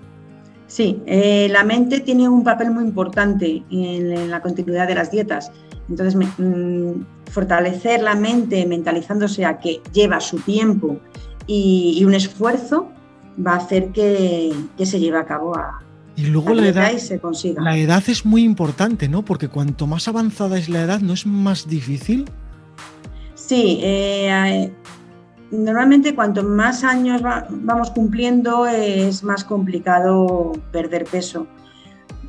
[0.67, 5.53] Sí, eh, la mente tiene un papel muy importante en, la continuidad de las dietas.
[5.91, 6.93] Entonces, mm,
[7.31, 10.99] fortalecer la mente mentalizándose a que lleva su tiempo
[11.47, 12.91] y un esfuerzo
[13.39, 15.83] va a hacer que, se lleve a cabo a,
[16.17, 17.63] y luego la edad, se consiga.
[17.63, 19.25] la edad es muy importante, ¿no?
[19.25, 22.27] Porque cuanto más avanzada es la edad, ¿no es más difícil?
[23.35, 24.71] Sí, eh,
[25.51, 31.47] normalmente cuanto más años vamos cumpliendo es más complicado perder peso.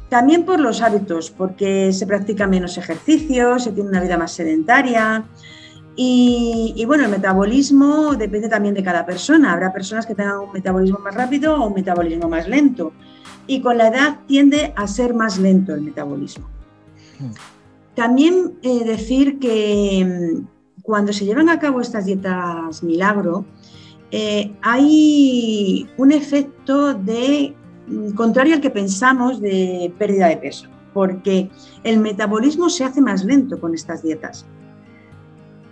[0.09, 5.23] También por los hábitos, porque se practica menos ejercicio, se tiene una vida más sedentaria,
[5.95, 9.53] y, bueno, el metabolismo depende también de cada persona.
[9.53, 12.93] Habrá personas que tengan un metabolismo más rápido o un metabolismo más lento.
[13.45, 16.47] Y con la edad tiende a ser más lento el metabolismo.
[17.19, 17.31] Hmm.
[17.95, 23.45] También eh, decir que mm, cuando se llevan a cabo estas dietas milagro,
[24.09, 27.53] eh, hay un efecto de
[27.87, 31.51] mm, contrario al que pensamos de pérdida de peso, porque
[31.83, 34.45] el metabolismo se hace más lento con estas dietas.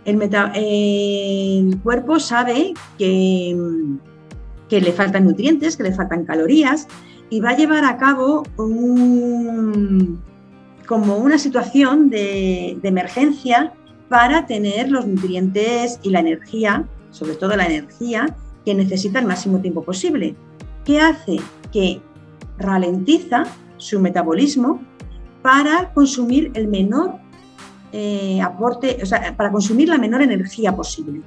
[0.06, 3.56] El, cuerpo sabe que,
[4.70, 6.88] le faltan nutrientes, que le faltan calorías
[7.30, 8.44] y va a llevar a cabo
[10.88, 13.74] como una situación de, de emergencia
[14.10, 18.36] para tener los nutrientes y la energía, sobre todo la energía,
[18.66, 20.36] que necesita el máximo tiempo posible.
[20.84, 21.38] ¿Qué hace?
[21.72, 22.02] Que
[22.58, 23.44] ralentiza
[23.78, 24.82] su metabolismo
[25.42, 27.16] para consumir el menor
[27.92, 31.22] eh, aporte, o sea, para consumir la menor energía posible.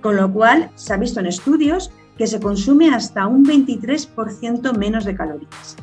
[0.00, 5.04] Con lo cual, se ha visto en estudios que se consume hasta un 23% menos
[5.04, 5.76] de calorías.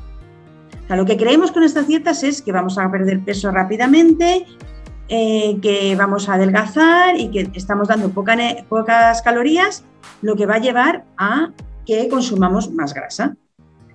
[0.89, 4.45] lo que creemos con estas dietas es que vamos a perder peso rápidamente,
[5.09, 9.83] eh, que vamos a adelgazar y que estamos dando pocas calorías,
[10.21, 11.51] lo que va a llevar a
[11.85, 13.35] que consumamos más grasa.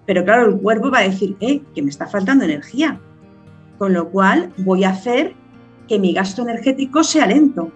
[0.06, 3.00] Pero claro, el cuerpo va a decir, eh, que me está faltando energía,
[3.78, 5.34] con lo cual voy a hacer
[5.92, 7.70] que mi gasto energético sea lento.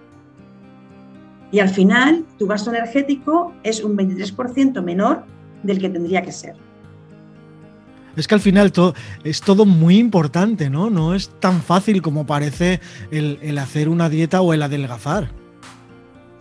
[1.51, 5.23] Y al final, tu gasto energético es un 23% menor
[5.61, 6.55] del que tendría que ser.
[8.15, 8.73] Es que al final
[9.23, 10.89] es todo muy importante, ¿no?
[10.89, 12.79] No es tan fácil como parece
[13.11, 15.29] el, hacer una dieta o el adelgazar.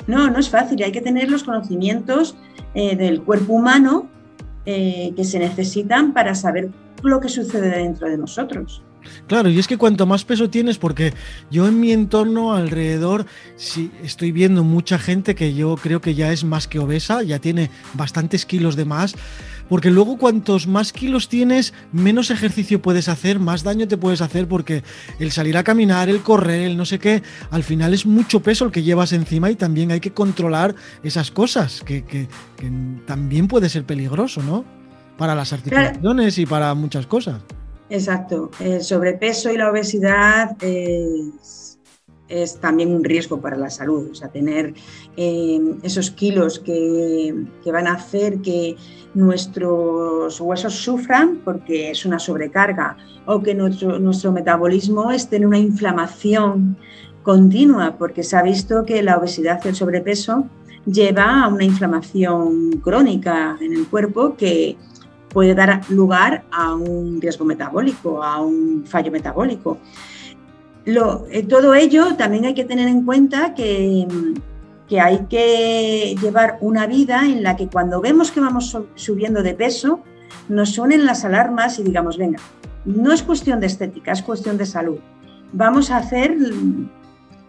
[0.07, 0.83] No, no es fácil.
[0.83, 2.39] Hay que tener los conocimientos
[2.73, 4.09] eh, del cuerpo humano
[4.65, 6.71] eh, que se necesitan para saber
[7.03, 8.83] lo que sucede dentro de nosotros.
[9.27, 11.13] Claro, y es que cuanto más peso tienes, porque
[11.51, 16.33] yo en mi entorno alrededor sí estoy viendo mucha gente que yo creo que ya
[16.33, 19.15] es más que obesa, ya tiene bastantes kilos de más,
[19.69, 24.47] porque luego cuantos más kilos tienes, menos ejercicio puedes hacer, más daño te puedes hacer,
[24.47, 24.83] porque
[25.19, 28.65] el salir a caminar, el correr, el no sé qué, al final es mucho peso
[28.65, 32.29] el que llevas encima y también hay que controlar esas cosas, que, que
[33.07, 34.65] también puede ser peligroso, ¿no?
[35.17, 37.41] Para las articulaciones y para muchas cosas.
[37.89, 38.51] Exacto.
[38.59, 41.79] El sobrepeso y la obesidad es,
[42.61, 44.11] también un riesgo para la salud.
[44.11, 44.75] O sea, tener
[45.17, 47.35] eh, esos kilos que,
[47.67, 48.77] van a hacer que
[49.15, 55.59] nuestros huesos sufran porque es una sobrecarga o que nuestro, nuestro metabolismo esté en una
[55.59, 56.77] inflamación
[57.23, 60.47] continua porque se ha visto que la obesidad y el sobrepeso
[60.87, 64.77] lleva a una inflamación crónica en el cuerpo que
[65.37, 69.77] puede dar lugar a un riesgo metabólico, a un fallo metabólico.
[70.87, 74.09] Eh, todo ello también hay que tener en cuenta que,
[74.89, 79.53] que, hay que llevar una vida en la que cuando vemos que vamos subiendo de
[79.53, 80.01] peso,
[80.49, 82.39] nos suenen las alarmas y digamos, venga,
[82.87, 85.01] no es cuestión de estética, es cuestión de salud.
[85.53, 86.35] Vamos a hacer,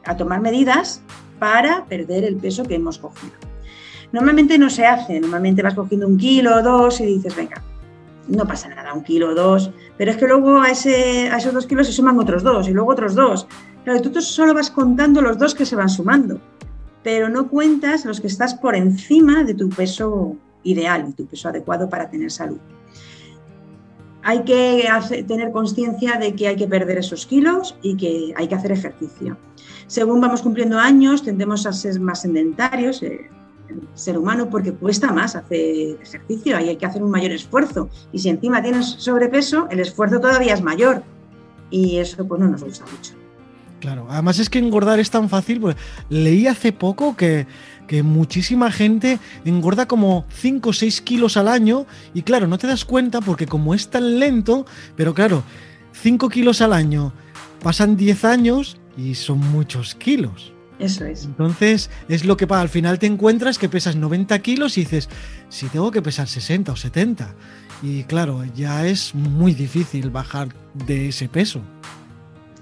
[0.04, 1.02] a tomar medidas
[1.40, 3.36] para perder el peso que hemos cogido.
[4.12, 7.64] Normalmente no se hace, normalmente vas cogiendo un kilo o dos y dices, venga,
[8.28, 11.94] no pasa nada, un kilo dos, pero es que luego a, esos dos kilos se
[11.94, 13.48] suman otros dos y luego otros dos.
[13.84, 16.40] Claro, tú solo vas contando los dos que se van sumando,
[17.04, 21.90] pero no cuentas los que estás por encima de tu peso ideal, tu peso adecuado
[21.90, 22.60] para tener salud.
[24.24, 24.84] Hay que
[25.26, 29.38] tener conciencia de que hay que perder esos kilos y que hay que hacer ejercicio.
[29.88, 33.02] Según vamos cumpliendo años, tendemos a ser más sedentarios.
[33.04, 33.30] Eh,
[33.94, 37.90] ser humano porque cuesta más hacer ejercicio y hay que hacer un mayor esfuerzo.
[38.12, 41.04] Y si encima tienes sobrepeso, el esfuerzo todavía es mayor.
[41.70, 43.14] Y eso pues no nos gusta mucho.
[43.80, 45.60] Claro, además es que engordar es tan fácil.
[45.60, 45.76] Pues,
[46.10, 47.46] leí hace poco que,
[47.88, 52.68] que muchísima gente engorda como 5 o 6 kilos al año y claro, no te
[52.68, 55.44] das cuenta porque como es tan lento, pero claro,
[55.94, 57.14] 5 kilos al año,
[57.62, 60.54] pasan 10 años y son muchos kilos.
[60.80, 61.26] Eso es.
[61.26, 65.10] Entonces, es lo que al final te encuentras que pesas 90 kilos y dices,
[65.50, 67.34] si tengo que pesar 60 o 70.
[67.82, 70.50] Y claro, ya es muy difícil bajar
[70.86, 71.62] de ese peso.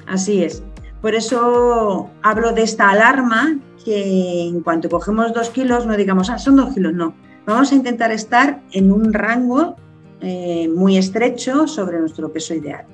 [0.07, 0.63] Así es.
[1.01, 6.39] Por eso hablo de esta alarma que en cuanto cogemos dos kilos no digamos, ah,
[6.39, 7.13] son dos kilos, no.
[7.45, 9.75] Vamos a intentar estar en un rango
[10.21, 12.85] eh, muy estrecho sobre nuestro peso ideal.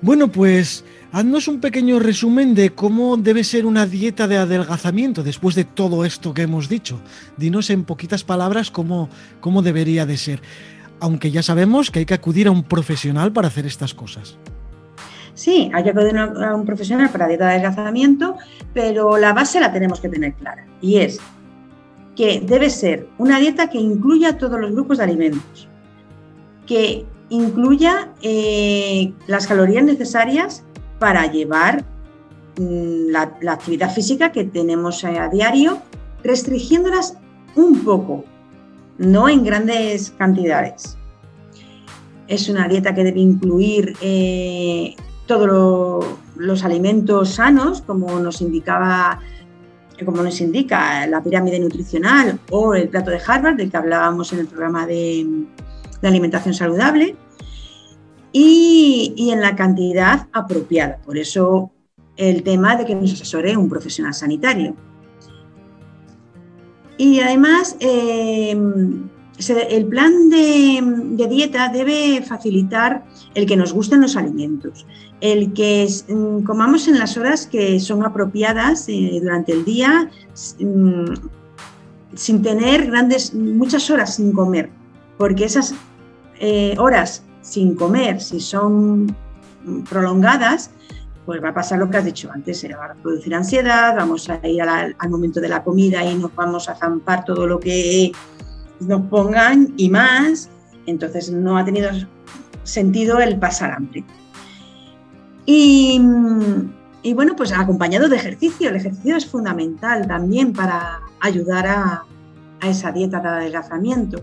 [0.00, 5.54] Bueno, pues Haznos un pequeño resumen de cómo debe ser una dieta de adelgazamiento después
[5.54, 7.02] de todo esto que hemos dicho.
[7.36, 10.40] Dinos en poquitas palabras cómo, cómo debería de ser,
[11.00, 14.38] aunque ya sabemos que hay que acudir a un profesional para hacer estas cosas.
[15.34, 18.38] Sí, hay que acudir a un profesional para dieta de adelgazamiento,
[18.72, 21.20] pero la base la tenemos que tener clara y es
[22.16, 25.68] que debe ser una dieta que incluya todos los grupos de alimentos,
[26.66, 30.64] que incluya eh, las calorías necesarias
[31.02, 31.84] para llevar
[32.60, 35.82] mm, la, actividad física que tenemos a diario,
[36.22, 37.16] restringiéndolas
[37.56, 38.24] un poco,
[38.98, 40.96] no en grandes cantidades.
[42.28, 44.94] Es una dieta que debe incluir eh,
[45.26, 49.18] todos los alimentos sanos, como nos indicaba
[50.04, 54.40] como nos indica la pirámide nutricional o el plato de Harvard, del que hablábamos en
[54.40, 55.46] el programa de
[56.02, 57.16] alimentación saludable,
[58.32, 60.98] y, en la cantidad apropiada.
[61.04, 61.70] Por eso
[62.16, 64.76] el tema de que nos asesore un profesional sanitario.
[66.98, 68.56] Y además, eh,
[69.70, 73.04] el plan de, dieta debe facilitar
[73.34, 74.86] el que nos gusten los alimentos,
[75.20, 80.10] el que mm, comamos en las horas que son apropiadas eh, durante el día,
[80.60, 81.14] mm,
[82.14, 84.70] sin tener grandes, muchas horas sin comer,
[85.16, 85.74] porque esas
[86.38, 89.14] eh, horas sin comer, si son
[89.88, 90.70] prolongadas,
[91.26, 94.28] pues va a pasar lo que has dicho antes, se va a producir ansiedad, vamos
[94.28, 98.12] a ir al momento de la comida y nos vamos a zampar todo lo que
[98.80, 100.48] nos pongan y más,
[100.86, 101.90] entonces no ha tenido
[102.64, 104.04] sentido el pasar hambre.
[105.44, 106.00] Y,
[107.14, 112.04] bueno, pues acompañado de ejercicio, el ejercicio es fundamental también para ayudar a,
[112.60, 114.22] a esa dieta de adelgazamiento.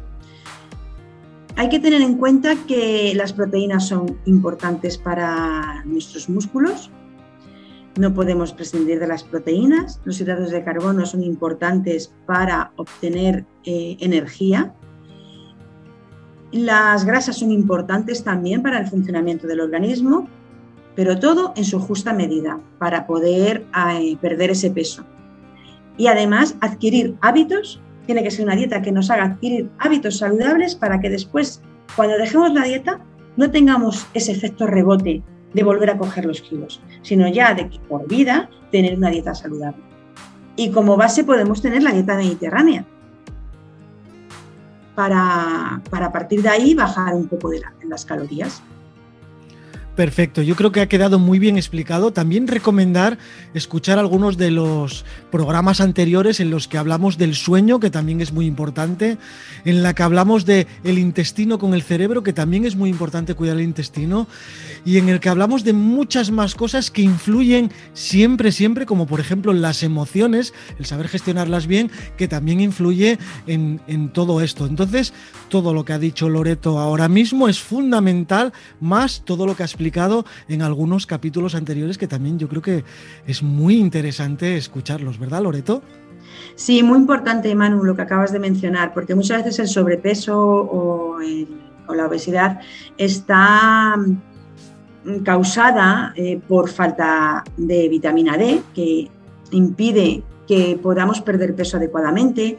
[1.60, 6.90] Hay que tener en cuenta que las proteínas son importantes para nuestros músculos.
[7.98, 10.00] No podemos prescindir de las proteínas.
[10.06, 14.74] Los hidratos de carbono son importantes para obtener eh, energía.
[16.54, 20.30] Las grasas son importantes también para el funcionamiento del organismo,
[20.96, 23.66] pero todo en su justa medida para poder
[24.00, 25.04] eh, perder ese peso.
[25.98, 30.74] Y además adquirir hábitos tiene que ser una dieta que nos haga adquirir hábitos saludables
[30.74, 31.62] para que después,
[31.96, 33.02] cuando dejemos la dieta,
[33.38, 35.22] no tengamos ese efecto rebote
[35.54, 39.36] de volver a coger los kilos, sino ya de que por vida tener una dieta
[39.36, 39.84] saludable.
[40.56, 42.84] Y como base podemos tener la dieta mediterránea,
[44.96, 47.52] para, para partir de ahí bajar un poco
[47.88, 48.64] las calorías.
[50.00, 52.14] Perfecto, yo creo que ha quedado muy bien explicado.
[52.14, 53.18] También recomendar
[53.54, 58.32] escuchar algunos de los programas anteriores en los que hablamos del sueño, que también es
[58.32, 59.18] muy importante,
[59.66, 63.36] en la que hablamos de el intestino con el cerebro, que también es muy importante
[63.36, 64.26] cuidar el intestino,
[64.86, 69.20] y en el que hablamos de muchas más cosas que influyen siempre, siempre, como por
[69.20, 74.66] ejemplo las emociones, el saber gestionarlas bien, que también influye en, en todo esto.
[74.66, 75.12] Entonces,
[75.50, 79.66] todo lo que ha dicho Loreto ahora mismo es fundamental, más todo lo que ha
[79.66, 79.89] explicado
[80.48, 82.84] en algunos capítulos anteriores que también yo creo que
[83.28, 85.82] es muy interesante escucharlos, ¿verdad, Loreto?
[86.56, 91.20] Sí, muy importante, Manu, lo que acabas de mencionar, porque muchas veces el sobrepeso o,
[91.94, 92.60] la obesidad
[92.98, 99.10] está mm, causada eh, por falta de vitamina D, que
[99.52, 102.58] impide que podamos perder peso adecuadamente,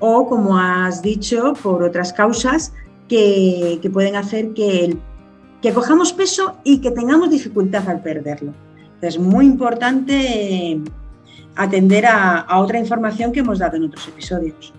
[0.00, 2.72] o como has dicho, por otras causas
[3.08, 4.98] que, que pueden hacer que el
[5.64, 8.52] que cojamos peso y que tengamos dificultad al perderlo.
[9.00, 10.78] Es muy importante
[11.56, 14.74] atender a, otra información que hemos dado en otros episodios.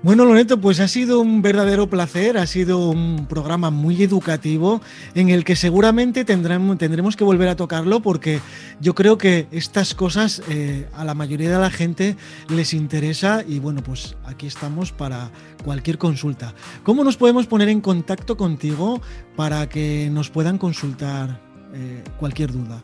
[0.00, 4.80] Bueno, Loreto, pues ha sido un verdadero placer, ha sido un programa muy educativo
[5.16, 8.38] en el que seguramente tendremos, que volver a tocarlo porque
[8.80, 12.16] yo creo que estas cosas eh, a la mayoría de la gente
[12.48, 15.32] les interesa y bueno, pues aquí estamos para
[15.64, 16.54] cualquier consulta.
[16.84, 19.00] ¿Cómo nos podemos poner en contacto contigo
[19.34, 21.40] para que nos puedan consultar
[21.74, 22.80] eh, cualquier duda?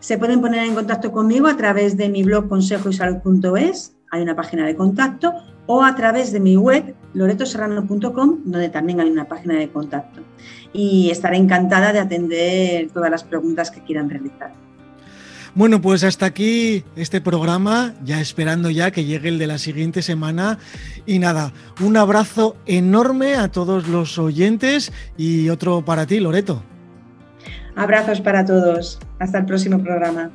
[0.00, 4.64] Se pueden poner en contacto conmigo a través de mi blog consejoysalud.es, hay una página
[4.64, 5.34] de contacto,
[5.66, 10.20] o a través de mi web loretoserrano.com, donde también hay una página de contacto.
[10.72, 14.52] Y estaré encantada de atender todas las preguntas que quieran realizar.
[15.54, 20.02] Bueno, pues hasta aquí este programa, ya esperando ya que llegue el de la siguiente
[20.02, 20.58] semana.
[21.06, 26.62] Y nada, un abrazo enorme a todos los oyentes y otro para ti, Loreto.
[27.74, 28.98] Abrazos para todos.
[29.18, 30.30] Hasta el próximo programa.